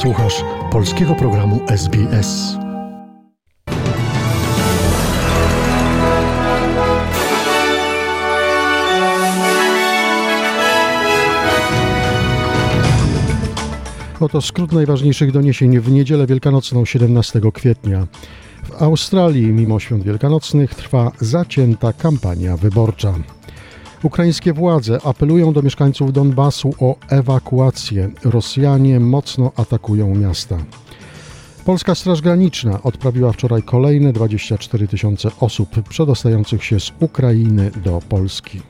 Słuchasz 0.00 0.44
polskiego 0.72 1.14
programu 1.14 1.60
SBS. 1.68 2.56
Oto 14.20 14.40
skrót 14.40 14.72
najważniejszych 14.72 15.32
doniesień 15.32 15.80
w 15.80 15.90
niedzielę 15.90 16.26
wielkanocną 16.26 16.84
17 16.84 17.40
kwietnia. 17.54 18.06
W 18.64 18.82
Australii, 18.82 19.46
mimo 19.46 19.80
świąt 19.80 20.04
wielkanocnych, 20.04 20.74
trwa 20.74 21.12
zacięta 21.20 21.92
kampania 21.92 22.56
wyborcza. 22.56 23.14
Ukraińskie 24.02 24.52
władze 24.52 24.98
apelują 25.04 25.52
do 25.52 25.62
mieszkańców 25.62 26.12
Donbasu 26.12 26.74
o 26.80 26.96
ewakuację. 27.08 28.10
Rosjanie 28.24 29.00
mocno 29.00 29.52
atakują 29.56 30.14
miasta. 30.14 30.58
Polska 31.64 31.94
Straż 31.94 32.20
Graniczna 32.20 32.82
odprawiła 32.82 33.32
wczoraj 33.32 33.62
kolejne 33.62 34.12
24 34.12 34.88
tysiące 34.88 35.30
osób 35.40 35.68
przedostających 35.88 36.64
się 36.64 36.80
z 36.80 36.92
Ukrainy 37.00 37.70
do 37.84 38.00
Polski. 38.08 38.60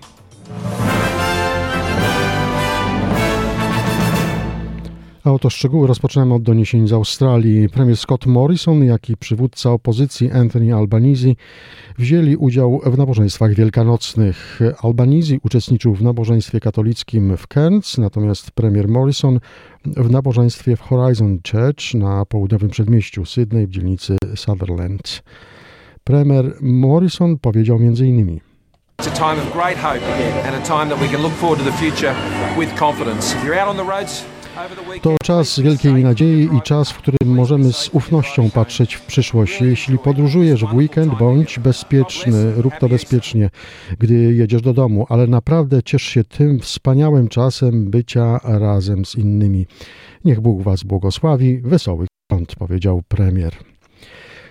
A 5.25 5.33
oto 5.33 5.51
szczegóły 5.51 5.87
rozpoczynamy 5.87 6.35
od 6.35 6.43
doniesień 6.43 6.89
z 6.89 6.93
Australii. 6.93 7.69
Premier 7.69 7.97
Scott 7.97 8.27
Morrison, 8.27 8.85
jak 8.85 9.11
i 9.11 9.17
przywódca 9.17 9.71
opozycji 9.71 10.31
Anthony 10.31 10.75
Albanese 10.75 11.35
wzięli 11.99 12.37
udział 12.37 12.81
w 12.87 12.99
nabożeństwach 12.99 13.55
wielkanocnych. 13.55 14.61
Albanese 14.83 15.35
uczestniczył 15.45 15.95
w 15.95 16.03
nabożeństwie 16.03 16.61
katolickim 16.61 17.37
w 17.37 17.47
Cairns, 17.47 17.99
natomiast 17.99 18.51
premier 18.51 18.89
Morrison 18.89 19.41
w 19.85 20.11
nabożeństwie 20.11 20.77
w 20.77 20.81
Horizon 20.81 21.39
Church 21.53 21.95
na 21.95 22.25
południowym 22.25 22.71
przedmieściu 22.71 23.25
Sydney 23.25 23.67
w 23.67 23.71
dzielnicy 23.71 24.17
Sutherland. 24.37 25.23
Premier 26.05 26.57
Morrison 26.61 27.39
powiedział 27.39 27.77
m.in. 27.77 28.41
It's 29.01 29.09
a 29.09 29.11
time 29.11 29.43
of 29.43 29.53
great 29.53 29.79
hope 29.79 30.05
and 30.47 30.55
a 30.55 30.79
time 30.79 30.91
that 30.91 30.99
we 30.99 31.09
can 31.09 31.23
look 31.23 31.33
forward 31.33 31.59
to 31.59 31.71
the 31.71 31.77
future 31.79 32.15
with 32.59 32.79
confidence. 32.79 33.37
If 33.37 33.47
you're 33.47 33.61
out 33.63 33.69
on 33.69 33.77
the 33.77 33.93
roads, 33.93 34.25
to 35.03 35.17
czas 35.23 35.61
wielkiej 35.61 36.05
nadziei 36.05 36.49
i 36.57 36.63
czas, 36.63 36.91
w 36.91 36.99
którym 36.99 37.35
możemy 37.35 37.73
z 37.73 37.89
ufnością 37.89 38.51
patrzeć 38.51 38.95
w 38.95 39.07
przyszłość. 39.07 39.61
Jeśli 39.61 39.99
podróżujesz 39.99 40.65
w 40.65 40.75
weekend, 40.75 41.19
bądź 41.19 41.59
bezpieczny, 41.59 42.53
rób 42.57 42.75
to 42.81 42.89
bezpiecznie, 42.89 43.51
gdy 43.99 44.15
jedziesz 44.15 44.63
do 44.63 44.73
domu, 44.73 45.07
ale 45.09 45.27
naprawdę 45.27 45.83
ciesz 45.83 46.03
się 46.03 46.25
tym 46.25 46.61
wspaniałym 46.61 47.29
czasem 47.29 47.91
bycia 47.91 48.41
razem 48.45 49.05
z 49.05 49.15
innymi. 49.15 49.67
Niech 50.25 50.41
Bóg 50.41 50.63
Was 50.63 50.83
błogosławi. 50.83 51.61
Wesołych 51.61 52.09
świąt, 52.33 52.55
powiedział 52.55 53.03
premier. 53.09 53.53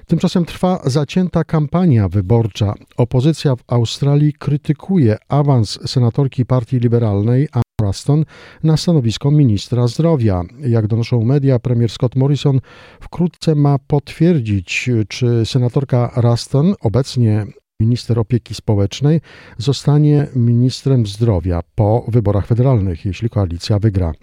Tymczasem 0.10 0.46
trwa 0.46 0.80
zacięta 0.86 1.44
kampania 1.44 2.10
wyborcza. 2.10 2.74
Opozycja 2.98 3.56
w 3.56 3.64
Australii 3.68 4.34
krytykuje 4.34 5.18
awans 5.28 5.80
senatorki 5.86 6.46
Partii 6.46 6.80
Liberalnej 6.80 7.48
Ruston 7.82 8.26
na 8.64 8.78
stanowisko 8.78 9.32
ministra 9.32 9.88
zdrowia. 9.88 10.44
Jak 10.60 10.88
donoszą 10.88 11.24
media, 11.24 11.60
premier 11.60 11.90
Scott 11.90 12.16
Morrison 12.16 12.60
wkrótce 13.00 13.56
ma 13.56 13.80
potwierdzić, 13.88 14.90
czy 15.08 15.46
senatorka 15.46 16.12
Ruston, 16.16 16.76
obecnie 16.82 17.46
minister 17.82 18.20
opieki 18.20 18.56
społecznej, 18.56 19.22
zostanie 19.58 20.28
ministrem 20.36 21.06
zdrowia 21.06 21.62
po 21.76 22.06
wyborach 22.08 22.48
federalnych, 22.48 23.06
jeśli 23.06 23.30
koalicja 23.30 23.80
wygra. 23.80 24.14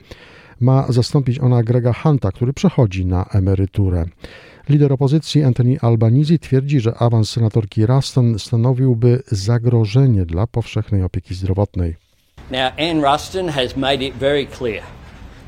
Ma 0.61 0.87
zastąpić 0.89 1.39
ona 1.39 1.63
Grega 1.63 1.93
Hunta, 1.93 2.33
który 2.33 2.53
przechodzi 2.53 3.07
na 3.07 3.25
emeryturę. 3.25 4.05
Lider 4.69 4.93
opozycji 4.93 5.45
Anthony 5.45 5.81
Albanese 5.81 6.39
twierdzi, 6.39 6.81
że 6.81 6.95
awans 6.95 7.31
senatorki 7.31 7.87
Ruston 7.87 8.39
stanowiłby 8.39 9.23
zagrożenie 9.27 10.27
dla 10.27 10.47
powszechnej 10.47 11.03
opieki 11.03 11.35
zdrowotnej. 11.35 11.97
Now, 12.51 12.73
Anne 12.79 13.13
Ruston 13.13 13.49
has 13.49 13.77
made 13.77 14.05
it 14.05 14.15
very 14.15 14.47
clear 14.47 14.83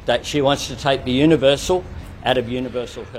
that 0.07 0.27
she 0.27 0.43
wants 0.43 0.69
to 0.69 0.77
take 0.77 0.99
the 0.99 1.25
universal 1.25 1.81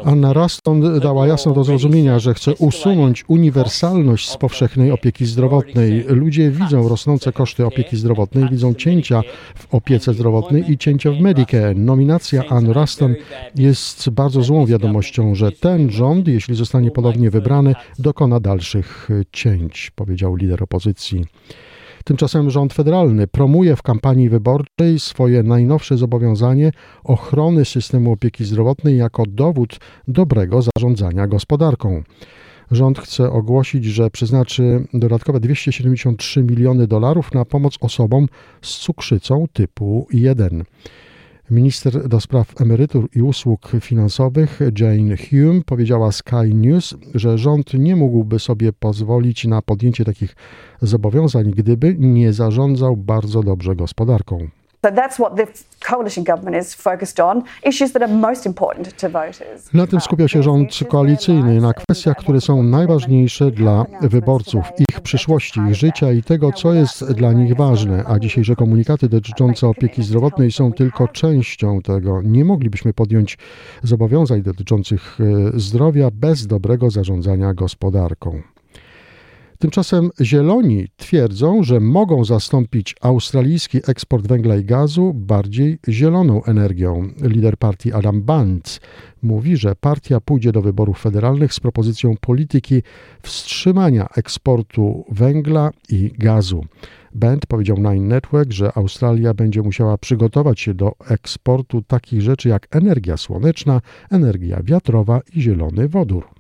Anna 0.05 0.33
Ruston 0.33 0.99
dała 0.99 1.27
jasno 1.27 1.53
do 1.53 1.63
zrozumienia, 1.63 2.19
że 2.19 2.33
chce 2.33 2.55
usunąć 2.55 3.25
uniwersalność 3.27 4.29
z 4.29 4.37
powszechnej 4.37 4.91
opieki 4.91 5.25
zdrowotnej. 5.25 6.03
Ludzie 6.07 6.51
widzą 6.51 6.89
rosnące 6.89 7.31
koszty 7.31 7.65
opieki 7.65 7.97
zdrowotnej, 7.97 8.49
widzą 8.49 8.73
cięcia 8.73 9.21
w 9.55 9.75
opiece 9.75 10.13
zdrowotnej 10.13 10.71
i 10.71 10.77
cięcia 10.77 11.11
w 11.11 11.19
Medicare. 11.19 11.75
Nominacja 11.75 12.43
Ann 12.49 12.69
Ruston 12.69 13.15
jest 13.55 14.09
bardzo 14.09 14.41
złą 14.41 14.65
wiadomością, 14.65 15.35
że 15.35 15.51
ten 15.51 15.91
rząd, 15.91 16.27
jeśli 16.27 16.55
zostanie 16.55 16.91
ponownie 16.91 17.29
wybrany, 17.29 17.75
dokona 17.99 18.39
dalszych 18.39 19.09
cięć, 19.31 19.91
powiedział 19.95 20.35
lider 20.35 20.63
opozycji. 20.63 21.25
Tymczasem 22.03 22.49
rząd 22.49 22.73
federalny 22.73 23.27
promuje 23.27 23.75
w 23.75 23.81
kampanii 23.81 24.29
wyborczej 24.29 24.99
swoje 24.99 25.43
najnowsze 25.43 25.97
zobowiązanie 25.97 26.71
ochrony 27.03 27.65
systemu 27.65 28.11
opieki 28.11 28.45
zdrowotnej 28.45 28.97
jako 28.97 29.23
dowód 29.27 29.79
dobrego 30.07 30.61
zarządzania 30.61 31.27
gospodarką. 31.27 32.03
Rząd 32.71 32.99
chce 32.99 33.31
ogłosić, 33.31 33.85
że 33.85 34.09
przeznaczy 34.09 34.87
dodatkowe 34.93 35.39
273 35.39 36.43
miliony 36.43 36.87
dolarów 36.87 37.33
na 37.33 37.45
pomoc 37.45 37.77
osobom 37.81 38.27
z 38.61 38.77
cukrzycą 38.77 39.45
typu 39.53 40.07
1. 40.11 40.63
Minister 41.51 42.07
do 42.07 42.21
spraw 42.21 42.61
emerytur 42.61 43.09
i 43.15 43.21
usług 43.21 43.71
finansowych 43.81 44.59
Jane 44.79 45.17
Hume 45.17 45.61
powiedziała 45.65 46.11
Sky 46.11 46.53
News, 46.53 46.95
że 47.15 47.37
rząd 47.37 47.73
nie 47.73 47.95
mógłby 47.95 48.39
sobie 48.39 48.73
pozwolić 48.73 49.45
na 49.45 49.61
podjęcie 49.61 50.05
takich 50.05 50.35
zobowiązań, 50.81 51.51
gdyby 51.51 51.95
nie 51.99 52.33
zarządzał 52.33 52.97
bardzo 52.97 53.43
dobrze 53.43 53.75
gospodarką. 53.75 54.47
Na 59.73 59.87
tym 59.87 59.99
skupia 60.01 60.27
się 60.27 60.43
rząd 60.43 60.79
koalicyjny, 60.89 61.61
na 61.61 61.73
kwestiach, 61.73 62.17
które 62.17 62.41
są 62.41 62.63
najważniejsze 62.63 63.51
dla 63.51 63.85
wyborców, 64.01 64.65
ich 64.79 65.01
przyszłości, 65.01 65.59
ich 65.69 65.75
życia 65.75 66.11
i 66.11 66.23
tego, 66.23 66.51
co 66.51 66.73
jest 66.73 67.11
dla 67.13 67.33
nich 67.33 67.55
ważne. 67.55 68.03
A 68.07 68.19
dzisiejsze 68.19 68.55
komunikaty 68.55 69.09
dotyczące 69.09 69.67
opieki 69.67 70.03
zdrowotnej 70.03 70.51
są 70.51 70.73
tylko 70.73 71.07
częścią 71.07 71.81
tego. 71.81 72.21
Nie 72.21 72.45
moglibyśmy 72.45 72.93
podjąć 72.93 73.37
zobowiązań 73.83 74.41
dotyczących 74.41 75.17
e, 75.19 75.59
zdrowia 75.59 76.09
bez 76.13 76.47
dobrego 76.47 76.89
zarządzania 76.89 77.53
gospodarką. 77.53 78.41
Tymczasem 79.61 80.09
Zieloni 80.21 80.87
twierdzą, 80.97 81.63
że 81.63 81.79
mogą 81.79 82.25
zastąpić 82.25 82.95
australijski 83.01 83.77
eksport 83.87 84.27
węgla 84.27 84.55
i 84.55 84.65
gazu 84.65 85.13
bardziej 85.13 85.79
zieloną 85.89 86.43
energią. 86.43 87.09
Lider 87.21 87.57
partii 87.57 87.93
Adam 87.93 88.21
Bands 88.21 88.79
mówi, 89.21 89.57
że 89.57 89.75
partia 89.75 90.19
pójdzie 90.19 90.51
do 90.51 90.61
wyborów 90.61 90.99
federalnych 90.99 91.53
z 91.53 91.59
propozycją 91.59 92.15
polityki 92.21 92.83
wstrzymania 93.21 94.07
eksportu 94.17 95.05
węgla 95.11 95.71
i 95.89 96.11
gazu. 96.17 96.65
Band 97.15 97.45
powiedział 97.45 97.77
Nine 97.77 98.07
Network, 98.07 98.51
że 98.51 98.77
Australia 98.77 99.33
będzie 99.33 99.61
musiała 99.61 99.97
przygotować 99.97 100.59
się 100.59 100.73
do 100.73 100.91
eksportu 101.09 101.81
takich 101.81 102.21
rzeczy 102.21 102.49
jak 102.49 102.67
energia 102.71 103.17
słoneczna, 103.17 103.81
energia 104.11 104.59
wiatrowa 104.63 105.21
i 105.35 105.41
zielony 105.41 105.87
wodór. 105.87 106.38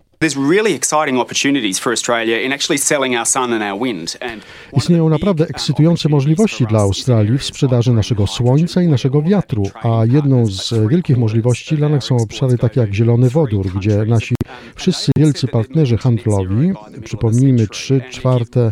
Istnieją 4.77 5.09
naprawdę 5.09 5.45
ekscytujące 5.47 6.09
możliwości 6.09 6.65
dla 6.65 6.79
Australii 6.79 7.37
w 7.37 7.43
sprzedaży 7.43 7.93
naszego 7.93 8.27
słońca 8.27 8.81
i 8.81 8.87
naszego 8.87 9.21
wiatru, 9.21 9.63
a 9.83 10.05
jedną 10.05 10.45
z 10.45 10.73
wielkich 10.89 11.17
możliwości 11.17 11.75
dla 11.75 11.89
nas 11.89 12.03
są 12.03 12.17
obszary 12.17 12.57
takie 12.57 12.79
jak 12.79 12.93
zielony 12.93 13.29
wodór, 13.29 13.67
gdzie 13.75 14.05
nasi 14.07 14.35
wszyscy 14.75 15.11
wielcy 15.17 15.47
partnerzy 15.47 15.97
handlowi, 15.97 16.71
przypomnijmy 17.03 17.67
3 17.67 18.01
czwarte 18.11 18.71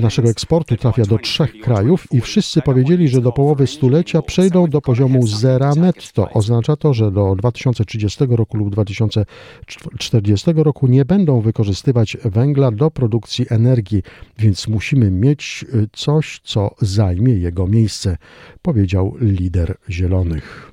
naszego 0.00 0.28
eksportu 0.28 0.76
trafia 0.76 1.04
do 1.04 1.18
trzech 1.18 1.60
krajów 1.60 2.12
i 2.12 2.20
wszyscy 2.20 2.62
powiedzieli, 2.62 3.08
że 3.08 3.20
do 3.20 3.32
połowy 3.32 3.66
stulecia 3.66 4.22
przejdą 4.22 4.66
do 4.66 4.80
poziomu 4.80 5.26
zera 5.26 5.74
netto. 5.74 6.30
Oznacza 6.30 6.76
to, 6.76 6.94
że 6.94 7.10
do 7.10 7.34
2030 7.36 8.24
roku 8.28 8.56
lub 8.56 8.70
2040 8.70 10.52
roku 10.56 10.86
nie 10.86 11.04
będą 11.04 11.40
wykorzystywać 11.40 12.16
węgla 12.24 12.70
do 12.70 12.90
produkcji 12.90 13.46
energii, 13.50 14.02
więc 14.38 14.68
musimy 14.68 15.10
mieć 15.10 15.64
e, 15.64 15.86
coś, 15.92 16.40
co 16.44 16.70
zajmie 16.80 17.32
jego 17.32 17.66
miejsce, 17.66 18.16
powiedział 18.62 19.14
lider 19.20 19.74
Zielonych. 19.90 20.72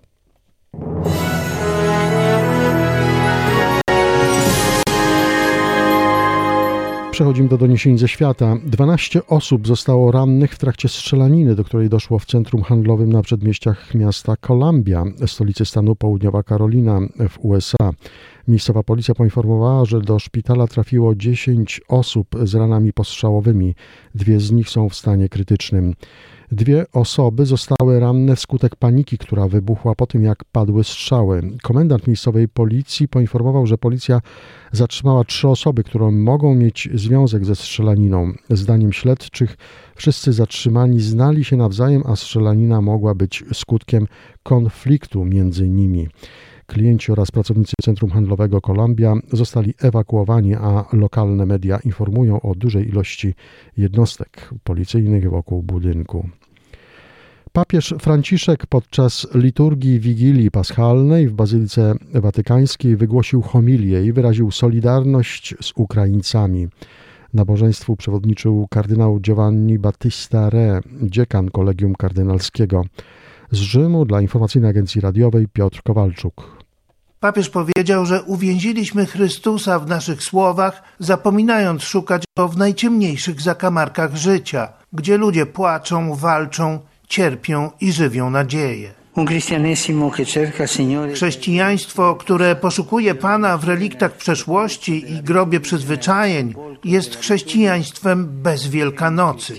Przechodzimy 7.19 7.49
do 7.49 7.57
doniesień 7.57 7.97
ze 7.97 8.07
świata. 8.07 8.57
12 8.65 9.27
osób 9.27 9.67
zostało 9.67 10.11
rannych 10.11 10.53
w 10.53 10.57
trakcie 10.57 10.89
strzelaniny, 10.89 11.55
do 11.55 11.63
której 11.63 11.89
doszło 11.89 12.19
w 12.19 12.25
centrum 12.25 12.63
handlowym 12.63 13.13
na 13.13 13.21
przedmieściach 13.21 13.95
miasta 13.95 14.35
Columbia, 14.37 15.03
stolicy 15.25 15.65
stanu 15.65 15.95
Południowa 15.95 16.43
Karolina 16.43 16.99
w 17.29 17.45
USA. 17.45 17.91
Miejscowa 18.47 18.83
policja 18.83 19.15
poinformowała, 19.15 19.85
że 19.85 20.01
do 20.01 20.19
szpitala 20.19 20.67
trafiło 20.67 21.15
10 21.15 21.81
osób 21.87 22.27
z 22.43 22.55
ranami 22.55 22.93
postrzałowymi. 22.93 23.75
Dwie 24.15 24.39
z 24.39 24.51
nich 24.51 24.69
są 24.69 24.89
w 24.89 24.95
stanie 24.95 25.29
krytycznym. 25.29 25.93
Dwie 26.51 26.85
osoby 26.93 27.45
zostały 27.45 27.99
ranne 27.99 28.35
wskutek 28.35 28.75
paniki, 28.75 29.17
która 29.17 29.47
wybuchła 29.47 29.95
po 29.95 30.07
tym, 30.07 30.23
jak 30.23 30.43
padły 30.43 30.83
strzały. 30.83 31.41
Komendant 31.63 32.07
miejscowej 32.07 32.47
policji 32.47 33.07
poinformował, 33.07 33.67
że 33.67 33.77
policja 33.77 34.21
zatrzymała 34.71 35.23
trzy 35.23 35.47
osoby, 35.47 35.83
które 35.83 36.11
mogą 36.11 36.55
mieć 36.55 36.89
związek 36.93 37.45
ze 37.45 37.55
strzelaniną. 37.55 38.33
Zdaniem 38.49 38.93
śledczych 38.93 39.57
wszyscy 39.95 40.33
zatrzymani 40.33 41.01
znali 41.01 41.43
się 41.43 41.57
nawzajem, 41.57 42.03
a 42.05 42.15
strzelanina 42.15 42.81
mogła 42.81 43.15
być 43.15 43.43
skutkiem 43.53 44.07
konfliktu 44.43 45.25
między 45.25 45.69
nimi. 45.69 46.07
Klienci 46.65 47.11
oraz 47.11 47.31
pracownicy 47.31 47.73
centrum 47.81 48.11
handlowego 48.11 48.61
Columbia 48.61 49.15
zostali 49.31 49.73
ewakuowani, 49.79 50.55
a 50.55 50.85
lokalne 50.93 51.45
media 51.45 51.79
informują 51.85 52.41
o 52.41 52.55
dużej 52.55 52.87
ilości 52.87 53.33
jednostek 53.77 54.49
policyjnych 54.63 55.29
wokół 55.29 55.63
budynku. 55.63 56.29
Papież 57.53 57.93
Franciszek 58.01 58.65
podczas 58.65 59.27
liturgii 59.35 59.99
Wigilii 59.99 60.51
Paschalnej 60.51 61.27
w 61.27 61.33
Bazylice 61.33 61.95
Watykańskiej 62.13 62.95
wygłosił 62.95 63.41
homilię 63.41 64.05
i 64.05 64.13
wyraził 64.13 64.51
solidarność 64.51 65.55
z 65.61 65.71
Ukraińcami. 65.75 66.67
Nabożeństwu 67.33 67.95
przewodniczył 67.95 68.67
kardynał 68.69 69.19
Giovanni 69.19 69.79
Battista 69.79 70.47
Re, 70.47 70.81
dziekan 71.01 71.49
Kolegium 71.49 71.95
Kardynalskiego. 71.95 72.83
Z 73.51 73.57
Rzymu 73.57 74.05
dla 74.05 74.21
Informacyjnej 74.21 74.69
Agencji 74.69 75.01
Radiowej 75.01 75.47
Piotr 75.53 75.81
Kowalczuk. 75.83 76.63
Papież 77.19 77.49
powiedział, 77.49 78.05
że 78.05 78.23
uwięziliśmy 78.23 79.05
Chrystusa 79.05 79.79
w 79.79 79.87
naszych 79.87 80.23
słowach, 80.23 80.83
zapominając 80.99 81.83
szukać 81.83 82.23
go 82.37 82.47
w 82.47 82.57
najciemniejszych 82.57 83.41
zakamarkach 83.41 84.15
życia, 84.15 84.73
gdzie 84.93 85.17
ludzie 85.17 85.45
płaczą, 85.45 86.15
walczą, 86.15 86.79
cierpią 87.09 87.71
i 87.81 87.91
żywią 87.91 88.29
nadzieję. 88.29 88.91
Chrześcijaństwo, 91.13 92.15
które 92.15 92.55
poszukuje 92.55 93.15
Pana 93.15 93.57
w 93.57 93.63
reliktach 93.63 94.11
przeszłości 94.17 95.13
i 95.13 95.23
grobie 95.23 95.59
przyzwyczajeń, 95.59 96.53
jest 96.83 97.17
chrześcijaństwem 97.17 98.27
bez 98.43 98.67
Wielkanocy. 98.67 99.55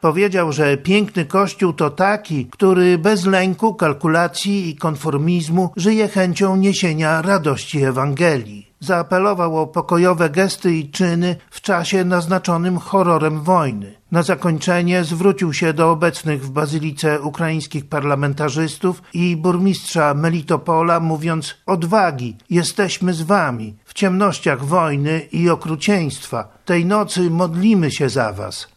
Powiedział, 0.00 0.52
że 0.52 0.76
piękny 0.76 1.24
Kościół 1.24 1.72
to 1.72 1.90
taki, 1.90 2.46
który 2.46 2.98
bez 2.98 3.26
lęku, 3.26 3.74
kalkulacji 3.74 4.68
i 4.68 4.76
konformizmu 4.76 5.70
żyje 5.76 6.08
chęcią 6.08 6.56
niesienia 6.56 7.22
radości 7.22 7.82
Ewangelii. 7.82 8.71
Zaapelował 8.82 9.58
o 9.58 9.66
pokojowe 9.66 10.30
gesty 10.30 10.74
i 10.74 10.90
czyny 10.90 11.36
w 11.50 11.60
czasie 11.60 12.04
naznaczonym 12.04 12.78
horrorem 12.78 13.42
wojny. 13.42 13.94
Na 14.10 14.22
zakończenie 14.22 15.04
zwrócił 15.04 15.52
się 15.52 15.72
do 15.72 15.90
obecnych 15.90 16.44
w 16.44 16.50
bazylice 16.50 17.20
ukraińskich 17.20 17.88
parlamentarzystów 17.88 19.02
i 19.14 19.36
burmistrza 19.36 20.14
Melitopola, 20.14 21.00
mówiąc: 21.00 21.54
Odwagi, 21.66 22.36
jesteśmy 22.50 23.14
z 23.14 23.22
wami 23.22 23.76
w 23.84 23.94
ciemnościach 23.94 24.64
wojny 24.64 25.20
i 25.32 25.50
okrucieństwa. 25.50 26.58
Tej 26.64 26.86
nocy 26.86 27.30
modlimy 27.30 27.90
się 27.90 28.08
za 28.08 28.32
was. 28.32 28.71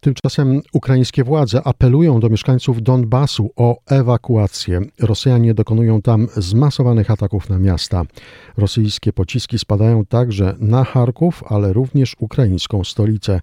Tymczasem 0.00 0.60
ukraińskie 0.72 1.24
władze 1.24 1.62
apelują 1.64 2.20
do 2.20 2.28
mieszkańców 2.28 2.82
Donbasu 2.82 3.50
o 3.56 3.76
ewakuację. 3.86 4.80
Rosjanie 5.00 5.54
dokonują 5.54 6.02
tam 6.02 6.28
zmasowanych 6.36 7.10
ataków 7.10 7.48
na 7.50 7.58
miasta. 7.58 8.02
Rosyjskie 8.56 9.12
pociski 9.12 9.58
spadają 9.58 10.04
także 10.04 10.54
na 10.58 10.84
Charków, 10.84 11.44
ale 11.48 11.72
również 11.72 12.16
ukraińską 12.18 12.84
stolicę. 12.84 13.40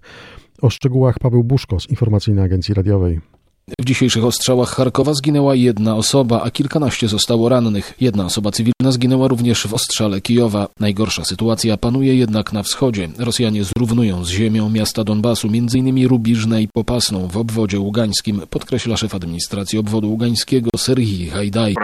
O 0.62 0.70
szczegółach 0.70 1.18
Paweł 1.18 1.44
Buszko 1.44 1.80
z 1.80 1.90
Informacyjnej 1.90 2.44
Agencji 2.44 2.74
Radiowej. 2.74 3.35
W 3.80 3.84
dzisiejszych 3.84 4.24
ostrzałach 4.24 4.68
Charkowa 4.68 5.14
zginęła 5.14 5.54
jedna 5.54 5.96
osoba, 5.96 6.42
a 6.42 6.50
kilkanaście 6.50 7.08
zostało 7.08 7.48
rannych. 7.48 7.94
Jedna 8.00 8.24
osoba 8.24 8.50
cywilna 8.50 8.92
zginęła 8.92 9.28
również 9.28 9.66
w 9.66 9.74
ostrzale 9.74 10.20
Kijowa. 10.20 10.68
Najgorsza 10.80 11.24
sytuacja 11.24 11.76
panuje 11.76 12.16
jednak 12.16 12.52
na 12.52 12.62
wschodzie. 12.62 13.08
Rosjanie 13.18 13.64
zrównują 13.64 14.24
z 14.24 14.28
ziemią 14.28 14.70
miasta 14.70 15.04
Donbasu, 15.04 15.48
m.in. 15.48 16.08
Rubiżne 16.08 16.62
i 16.62 16.68
Popasną 16.68 17.28
w 17.28 17.36
obwodzie 17.36 17.80
ługańskim, 17.80 18.42
podkreśla 18.50 18.96
szef 18.96 19.14
administracji 19.14 19.78
obwodu 19.78 20.10
ługańskiego 20.10 20.70
Serhii 20.76 21.30
Hajdaj. 21.30 21.74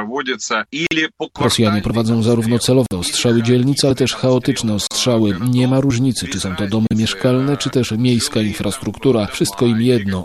Rosjanie 1.40 1.82
prowadzą 1.82 2.22
zarówno 2.22 2.58
celowe 2.58 2.86
ostrzały 2.98 3.42
dzielnic, 3.42 3.84
ale 3.84 3.94
też 3.94 4.14
chaotyczne 4.14 4.74
ostrzały. 4.74 5.38
Nie 5.50 5.68
ma 5.68 5.80
różnicy, 5.80 6.28
czy 6.28 6.40
są 6.40 6.56
to 6.56 6.66
domy 6.66 6.86
mieszkalne, 6.96 7.56
czy 7.56 7.70
też 7.70 7.90
miejska 7.90 8.40
infrastruktura. 8.40 9.26
Wszystko 9.26 9.66
im 9.66 9.82
jedno. 9.82 10.24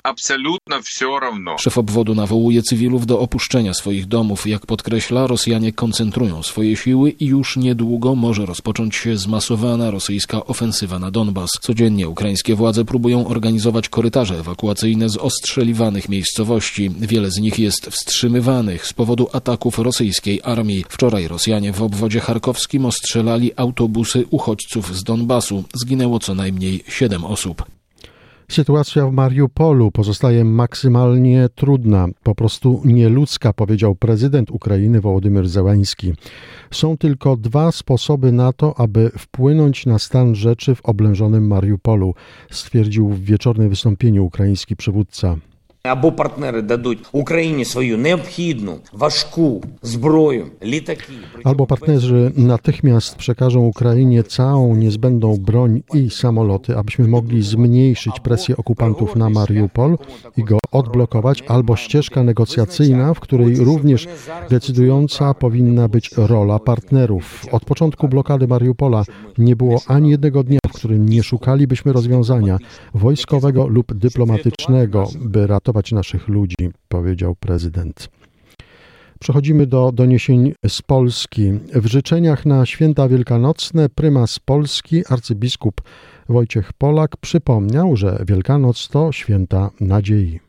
Szef 1.59 1.77
obwodu 1.77 2.15
nawołuje 2.15 2.61
cywilów 2.61 3.05
do 3.05 3.19
opuszczenia 3.19 3.73
swoich 3.73 4.05
domów. 4.05 4.47
Jak 4.47 4.65
podkreśla, 4.65 5.27
Rosjanie 5.27 5.73
koncentrują 5.73 6.43
swoje 6.43 6.75
siły 6.75 7.09
i 7.09 7.25
już 7.25 7.57
niedługo 7.57 8.15
może 8.15 8.45
rozpocząć 8.45 8.95
się 8.95 9.17
zmasowana 9.17 9.91
rosyjska 9.91 10.45
ofensywa 10.45 10.99
na 10.99 11.11
Donbas. 11.11 11.49
Codziennie 11.61 12.09
ukraińskie 12.09 12.55
władze 12.55 12.85
próbują 12.85 13.27
organizować 13.27 13.89
korytarze 13.89 14.39
ewakuacyjne 14.39 15.09
z 15.09 15.17
ostrzeliwanych 15.17 16.09
miejscowości. 16.09 16.89
Wiele 16.99 17.31
z 17.31 17.37
nich 17.37 17.59
jest 17.59 17.85
wstrzymywanych 17.85 18.87
z 18.87 18.93
powodu 18.93 19.29
ataków 19.33 19.79
rosyjskiej 19.79 20.41
armii. 20.43 20.85
Wczoraj 20.89 21.27
Rosjanie 21.27 21.73
w 21.73 21.81
obwodzie 21.81 22.19
charkowskim 22.19 22.85
ostrzelali 22.85 23.51
autobusy 23.55 24.25
uchodźców 24.29 24.97
z 24.97 25.03
Donbasu. 25.03 25.63
Zginęło 25.73 26.19
co 26.19 26.35
najmniej 26.35 26.83
siedem 26.87 27.25
osób. 27.25 27.76
Sytuacja 28.51 29.07
w 29.07 29.11
Mariupolu 29.11 29.91
pozostaje 29.91 30.45
maksymalnie 30.45 31.49
trudna, 31.55 32.07
po 32.23 32.35
prostu 32.35 32.81
nieludzka, 32.85 33.53
powiedział 33.53 33.95
prezydent 33.95 34.51
Ukrainy 34.51 35.01
Wołodymyr 35.01 35.47
Zełański. 35.47 36.13
Są 36.71 36.97
tylko 36.97 37.37
dwa 37.37 37.71
sposoby 37.71 38.31
na 38.31 38.53
to, 38.53 38.79
aby 38.79 39.11
wpłynąć 39.17 39.85
na 39.85 39.99
stan 39.99 40.35
rzeczy 40.35 40.75
w 40.75 40.85
oblężonym 40.85 41.47
Mariupolu, 41.47 42.13
stwierdził 42.51 43.09
w 43.09 43.19
wieczornym 43.19 43.69
wystąpieniu 43.69 44.25
ukraiński 44.25 44.75
przywódca 44.75 45.37
Або 45.86 46.12
партнери 46.12 46.62
дадуть 46.62 46.98
Україні 47.12 47.64
свою 47.64 47.98
необхідну 47.98 48.72
важку 48.92 49.62
зброю, 49.82 50.46
літаки. 50.62 51.02
Albo 51.44 51.66
partnerzy 51.66 52.32
natychmiast 52.36 53.16
przekażą 53.16 53.60
Ukrainie 53.60 54.22
całą 54.22 54.76
niezbędną 54.76 55.36
broń 55.36 55.82
i 55.94 56.10
samoloty, 56.10 56.76
abyśmy 56.76 57.08
mogli 57.08 57.42
zmniejszyć 57.42 58.20
presję 58.20 58.56
okupantów 58.56 59.16
na 59.16 59.30
Mariupol 59.30 59.98
i 60.36 60.44
go 60.44 60.58
odblokować, 60.72 61.42
albo 61.48 61.76
ścieżka 61.76 62.22
negocjacyjna, 62.22 63.14
w 63.14 63.20
której 63.20 63.56
również 63.56 64.08
decydująca 64.50 65.34
powinna 65.34 65.88
być 65.88 66.10
rola 66.16 66.58
partnerów. 66.58 67.44
Od 67.52 67.64
początku 67.64 68.08
blokady 68.08 68.46
Mariupola 68.48 69.04
nie 69.38 69.56
było 69.56 69.80
ani 69.86 70.10
jednego 70.10 70.42
dnia, 70.44 70.58
w 70.68 70.72
którym 70.72 71.08
nie 71.08 71.22
szukalibyśmy 71.22 71.92
rozwiązania 71.92 72.58
wojskowego 72.94 73.66
lub 73.66 73.94
dyplomatycznego, 73.94 75.08
by 75.20 75.46
ratować 75.46 75.72
naszych 75.91 76.27
ludzi, 76.27 76.55
powiedział 76.87 77.35
prezydent. 77.35 78.09
Przechodzimy 79.19 79.65
do 79.65 79.91
doniesień 79.91 80.53
z 80.67 80.81
Polski. 80.81 81.51
W 81.73 81.85
życzeniach 81.85 82.45
na 82.45 82.65
święta 82.65 83.07
wielkanocne 83.07 83.89
prymas 83.89 84.39
Polski, 84.39 85.03
arcybiskup 85.09 85.81
Wojciech 86.29 86.73
Polak 86.73 87.17
przypomniał, 87.17 87.95
że 87.95 88.23
Wielkanoc 88.27 88.87
to 88.87 89.11
święta 89.11 89.69
nadziei. 89.79 90.39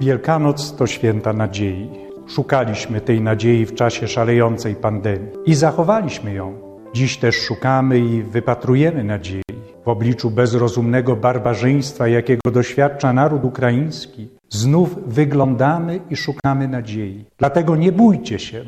Wielkanoc 0.00 0.76
to 0.76 0.86
święta 0.86 1.32
nadziei. 1.32 1.88
Szukaliśmy 2.28 3.00
tej 3.00 3.20
nadziei 3.20 3.66
w 3.66 3.74
czasie 3.74 4.08
szalejącej 4.08 4.74
pandemii 4.74 5.30
i 5.46 5.54
zachowaliśmy 5.54 6.34
ją. 6.34 6.58
Dziś 6.94 7.16
też 7.16 7.36
szukamy 7.36 7.98
i 7.98 8.22
wypatrujemy 8.22 9.04
nadziei. 9.04 9.42
W 9.84 9.88
obliczu 9.88 10.30
bezrozumnego 10.30 11.16
barbarzyństwa, 11.16 12.08
jakiego 12.08 12.50
doświadcza 12.50 13.12
naród 13.12 13.44
ukraiński, 13.44 14.28
znów 14.52 14.98
wyglądamy 15.06 16.00
i 16.10 16.16
szukamy 16.16 16.68
nadziei. 16.68 17.24
Dlatego 17.38 17.76
nie 17.76 17.92
bójcie 17.92 18.38
się. 18.38 18.64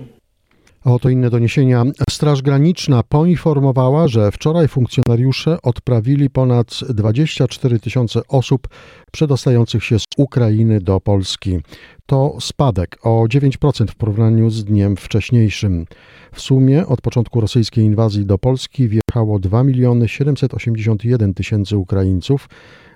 Oto 0.84 1.08
inne 1.08 1.30
doniesienia. 1.30 1.84
Straż 2.10 2.42
Graniczna 2.42 3.02
poinformowała, 3.02 4.08
że 4.08 4.32
wczoraj 4.32 4.68
funkcjonariusze 4.68 5.62
odprawili 5.62 6.30
ponad 6.30 6.80
24 6.88 7.80
tysiące 7.80 8.20
osób 8.28 8.68
przedostających 9.12 9.84
się 9.84 9.98
z 9.98 10.04
Ukrainy 10.16 10.80
do 10.80 11.00
Polski. 11.00 11.58
To 12.06 12.36
spadek 12.40 12.98
o 13.02 13.24
9% 13.28 13.86
w 13.90 13.94
porównaniu 13.94 14.50
z 14.50 14.64
dniem 14.64 14.96
wcześniejszym. 14.96 15.86
W 16.32 16.40
sumie 16.40 16.86
od 16.86 17.00
początku 17.00 17.40
rosyjskiej 17.40 17.84
inwazji 17.84 18.26
do 18.26 18.38
Polski 18.38 18.88
wjechało 18.88 19.38
2 19.38 19.64
miliony 19.64 20.08
781 20.08 21.34
tysięcy 21.34 21.76
Ukraińców. 21.76 22.48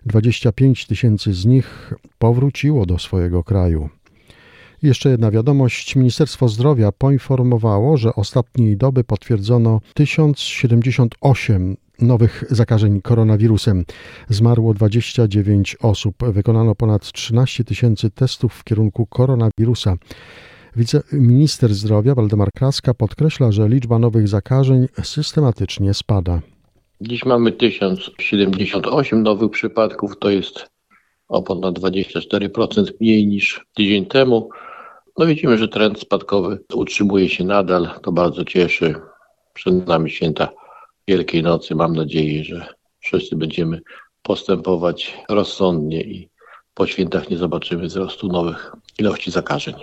25 0.06 0.86
tysięcy 0.86 1.34
z 1.34 1.46
nich 1.46 1.94
powróciło 2.18 2.86
do 2.86 2.98
swojego 2.98 3.44
kraju. 3.44 3.88
Jeszcze 4.82 5.10
jedna 5.10 5.30
wiadomość. 5.30 5.96
Ministerstwo 5.96 6.48
Zdrowia 6.48 6.92
poinformowało, 6.92 7.96
że 7.96 8.14
ostatniej 8.14 8.76
doby 8.76 9.04
potwierdzono 9.04 9.80
1078 9.94 11.76
nowych 12.00 12.44
zakażeń 12.50 13.00
koronawirusem. 13.02 13.84
Zmarło 14.28 14.74
29 14.74 15.76
osób. 15.82 16.16
Wykonano 16.32 16.74
ponad 16.74 17.12
13 17.12 17.64
tysięcy 17.64 18.10
testów 18.10 18.54
w 18.54 18.64
kierunku 18.64 19.06
koronawirusa. 19.06 19.96
Wiceminister 20.76 21.74
zdrowia 21.74 22.14
Waldemar 22.14 22.52
Kraska 22.52 22.94
podkreśla, 22.94 23.52
że 23.52 23.68
liczba 23.68 23.98
nowych 23.98 24.28
zakażeń 24.28 24.86
systematycznie 25.02 25.94
spada. 25.94 26.40
Dziś 27.00 27.24
mamy 27.24 27.52
1078 27.52 29.22
nowych 29.22 29.50
przypadków, 29.50 30.18
to 30.18 30.30
jest 30.30 30.70
o 31.28 31.42
ponad 31.42 31.78
24% 31.78 32.92
mniej 33.00 33.26
niż 33.26 33.66
tydzień 33.74 34.06
temu. 34.06 34.48
No 35.18 35.26
widzimy, 35.26 35.58
że 35.58 35.68
trend 35.68 36.00
spadkowy 36.00 36.58
utrzymuje 36.74 37.28
się 37.28 37.44
nadal, 37.44 37.88
to 38.02 38.12
bardzo 38.12 38.44
cieszy. 38.44 38.94
Przed 39.54 39.86
nami 39.86 40.10
święta 40.10 40.48
Wielkiej 41.08 41.42
Nocy. 41.42 41.74
Mam 41.74 41.96
nadzieję, 41.96 42.44
że 42.44 42.66
wszyscy 43.00 43.36
będziemy 43.36 43.80
postępować 44.22 45.18
rozsądnie 45.28 46.00
i 46.00 46.28
po 46.74 46.86
świętach 46.86 47.30
nie 47.30 47.36
zobaczymy 47.36 47.86
wzrostu 47.86 48.28
nowych 48.28 48.72
ilości 48.98 49.30
zakażeń. 49.30 49.74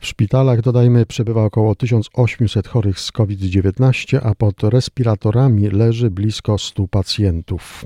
W 0.00 0.06
szpitalach, 0.06 0.60
dodajmy, 0.60 1.06
przebywa 1.06 1.44
około 1.44 1.74
1800 1.74 2.68
chorych 2.68 3.00
z 3.00 3.12
COVID-19, 3.12 4.18
a 4.22 4.34
pod 4.34 4.62
respiratorami 4.62 5.70
leży 5.70 6.10
blisko 6.10 6.58
100 6.58 6.88
pacjentów. 6.88 7.84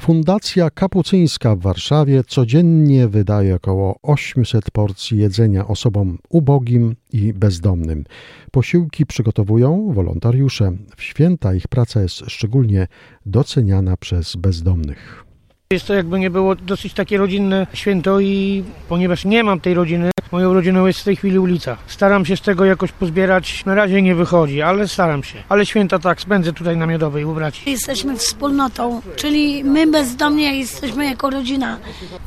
Fundacja 0.00 0.70
Kapucyńska 0.70 1.56
w 1.56 1.60
Warszawie 1.60 2.24
codziennie 2.24 3.08
wydaje 3.08 3.54
około 3.54 3.98
800 4.02 4.70
porcji 4.70 5.18
jedzenia 5.18 5.66
osobom 5.66 6.18
ubogim 6.28 6.96
i 7.12 7.32
bezdomnym. 7.32 8.04
Posiłki 8.52 9.06
przygotowują 9.06 9.92
wolontariusze. 9.92 10.72
W 10.96 11.02
święta 11.02 11.54
ich 11.54 11.68
praca 11.68 12.02
jest 12.02 12.16
szczególnie 12.26 12.86
doceniana 13.26 13.96
przez 13.96 14.36
bezdomnych. 14.36 15.24
Jest 15.72 15.86
to 15.86 15.94
jakby 15.94 16.18
nie 16.18 16.30
było 16.30 16.54
dosyć 16.54 16.94
takie 16.94 17.18
rodzinne 17.18 17.66
święto 17.74 18.20
i 18.20 18.64
ponieważ 18.88 19.24
nie 19.24 19.44
mam 19.44 19.60
tej 19.60 19.74
rodziny, 19.74 20.10
moją 20.32 20.54
rodziną 20.54 20.86
jest 20.86 21.00
w 21.00 21.04
tej 21.04 21.16
chwili 21.16 21.38
ulica. 21.38 21.76
Staram 21.86 22.26
się 22.26 22.36
z 22.36 22.40
tego 22.40 22.64
jakoś 22.64 22.92
pozbierać. 22.92 23.64
Na 23.64 23.74
razie 23.74 24.02
nie 24.02 24.14
wychodzi, 24.14 24.62
ale 24.62 24.88
staram 24.88 25.24
się. 25.24 25.42
Ale 25.48 25.66
święta 25.66 25.98
tak, 25.98 26.20
spędzę 26.20 26.52
tutaj 26.52 26.76
na 26.76 26.86
Miodowej 26.86 27.24
u 27.24 27.34
braci. 27.34 27.70
Jesteśmy 27.70 28.16
wspólnotą, 28.16 29.00
czyli 29.16 29.64
my 29.64 29.86
bezdomnie 29.86 30.58
jesteśmy 30.58 31.04
jako 31.04 31.30
rodzina. 31.30 31.78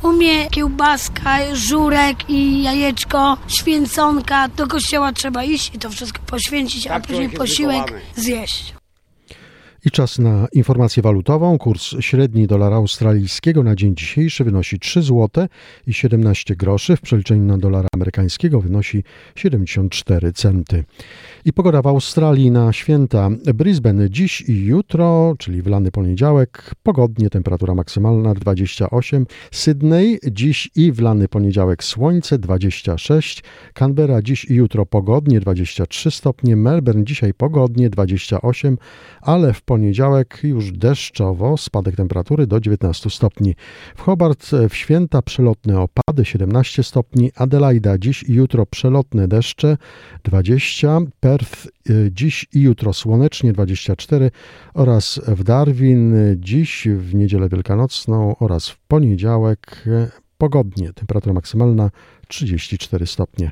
U 0.02 0.12
mnie 0.12 0.50
kiełbaska, 0.50 1.38
żurek 1.52 2.30
i 2.30 2.62
jajeczko, 2.62 3.36
święconka. 3.48 4.48
Do 4.48 4.66
kościoła 4.66 5.12
trzeba 5.12 5.44
iść 5.44 5.74
i 5.74 5.78
to 5.78 5.90
wszystko 5.90 6.18
poświęcić, 6.26 6.86
a 6.86 7.00
później 7.00 7.30
posiłek 7.30 7.94
zjeść. 8.16 8.81
I 9.84 9.90
czas 9.90 10.18
na 10.18 10.46
informację 10.52 11.02
walutową. 11.02 11.58
Kurs 11.58 11.94
średni 12.00 12.46
dolara 12.46 12.76
australijskiego 12.76 13.62
na 13.62 13.74
dzień 13.74 13.96
dzisiejszy 13.96 14.44
wynosi 14.44 14.78
3 14.78 15.02
zł 15.02 15.46
i 15.86 15.94
17 15.94 16.56
groszy. 16.56 16.96
W 16.96 17.00
przeliczeniu 17.00 17.42
na 17.42 17.58
dolara 17.58 17.88
amerykańskiego 17.94 18.60
wynosi 18.60 19.04
74 19.34 20.32
centy. 20.32 20.84
I 21.44 21.52
pogoda 21.52 21.82
w 21.82 21.86
Australii 21.86 22.50
na 22.50 22.72
święta. 22.72 23.30
Brisbane 23.54 24.10
dziś 24.10 24.40
i 24.40 24.64
jutro, 24.64 25.34
czyli 25.38 25.62
w 25.62 25.66
lany 25.66 25.90
poniedziałek, 25.90 26.74
pogodnie, 26.82 27.30
temperatura 27.30 27.74
maksymalna 27.74 28.34
28. 28.34 29.26
Sydney 29.50 30.18
dziś 30.30 30.70
i 30.76 30.92
w 30.92 31.00
lany 31.00 31.28
poniedziałek 31.28 31.84
słońce 31.84 32.38
26. 32.38 33.42
Canberra 33.74 34.22
dziś 34.22 34.44
i 34.44 34.54
jutro 34.54 34.86
pogodnie 34.86 35.40
23 35.40 36.10
stopnie. 36.10 36.56
Melbourne 36.56 37.04
dzisiaj 37.04 37.34
pogodnie 37.34 37.90
28, 37.90 38.78
ale 39.22 39.52
w 39.52 39.62
poniedziałek 39.72 40.40
już 40.42 40.72
deszczowo, 40.72 41.56
spadek 41.56 41.96
temperatury 41.96 42.46
do 42.46 42.60
19 42.60 43.10
stopni. 43.10 43.54
W 43.96 44.00
Hobart 44.00 44.50
w 44.68 44.76
święta 44.76 45.22
przelotne 45.22 45.80
opady 45.80 46.24
17 46.24 46.82
stopni, 46.82 47.30
Adelaida 47.36 47.98
dziś 47.98 48.22
i 48.22 48.34
jutro 48.34 48.66
przelotne 48.66 49.28
deszcze 49.28 49.76
20, 50.24 50.98
Perth 51.20 51.68
dziś 52.10 52.46
i 52.54 52.60
jutro 52.60 52.92
słonecznie 52.92 53.52
24 53.52 54.30
oraz 54.74 55.20
w 55.28 55.44
Darwin 55.44 56.14
dziś 56.36 56.88
w 56.96 57.14
niedzielę 57.14 57.48
wielkanocną 57.48 58.36
oraz 58.38 58.68
w 58.68 58.78
poniedziałek 58.78 59.84
pogodnie, 60.38 60.92
temperatura 60.92 61.32
maksymalna 61.32 61.90
34 62.28 63.06
stopnie 63.06 63.50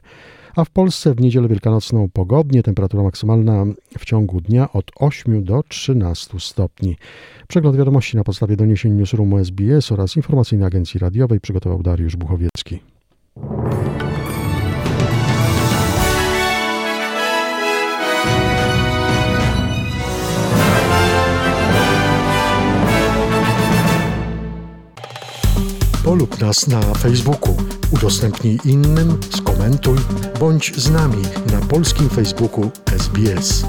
a 0.56 0.64
w 0.64 0.70
Polsce 0.70 1.14
w 1.14 1.20
niedzielę 1.20 1.48
wielkanocną 1.48 2.08
pogodnie, 2.12 2.62
temperatura 2.62 3.02
maksymalna 3.02 3.64
w 3.98 4.04
ciągu 4.04 4.40
dnia 4.40 4.72
od 4.72 4.90
8 4.96 5.44
do 5.44 5.62
13 5.68 6.40
stopni. 6.40 6.96
Przegląd 7.48 7.76
wiadomości 7.76 8.16
na 8.16 8.24
podstawie 8.24 8.56
doniesień 8.56 8.92
Newsroomu 8.92 9.38
SBS 9.38 9.92
oraz 9.92 10.16
informacyjnej 10.16 10.66
agencji 10.66 11.00
radiowej 11.00 11.40
przygotował 11.40 11.82
Dariusz 11.82 12.16
Buchowiecki. 12.16 12.80
Polub 26.04 26.40
nas 26.40 26.68
na 26.68 26.80
Facebooku, 26.80 27.56
udostępnij 27.90 28.58
innym, 28.64 29.18
skomentuj, 29.60 29.98
bądź 30.40 30.72
z 30.76 30.90
nami 30.90 31.22
na 31.52 31.60
polskim 31.60 32.08
Facebooku 32.08 32.70
SBS. 32.86 33.64